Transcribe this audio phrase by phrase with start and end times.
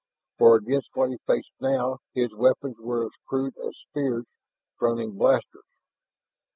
[0.39, 4.25] For against what he faced now his weapons were as crude as spears
[4.79, 5.67] fronting blasters.